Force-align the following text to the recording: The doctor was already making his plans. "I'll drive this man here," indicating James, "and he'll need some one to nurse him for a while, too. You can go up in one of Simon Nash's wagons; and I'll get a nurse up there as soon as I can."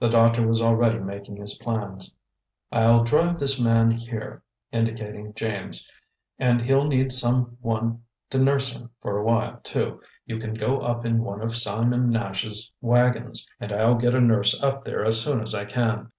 The 0.00 0.10
doctor 0.10 0.46
was 0.46 0.60
already 0.60 0.98
making 0.98 1.38
his 1.38 1.56
plans. 1.56 2.12
"I'll 2.70 3.04
drive 3.04 3.38
this 3.40 3.58
man 3.58 3.90
here," 3.90 4.42
indicating 4.70 5.32
James, 5.32 5.90
"and 6.38 6.60
he'll 6.60 6.86
need 6.86 7.10
some 7.10 7.56
one 7.62 8.02
to 8.28 8.36
nurse 8.38 8.76
him 8.76 8.90
for 9.00 9.16
a 9.16 9.24
while, 9.24 9.58
too. 9.62 10.02
You 10.26 10.38
can 10.40 10.52
go 10.52 10.80
up 10.82 11.06
in 11.06 11.24
one 11.24 11.40
of 11.40 11.56
Simon 11.56 12.10
Nash's 12.10 12.70
wagons; 12.82 13.50
and 13.58 13.72
I'll 13.72 13.94
get 13.96 14.14
a 14.14 14.20
nurse 14.20 14.62
up 14.62 14.84
there 14.84 15.02
as 15.06 15.22
soon 15.22 15.40
as 15.40 15.54
I 15.54 15.64
can." 15.64 16.12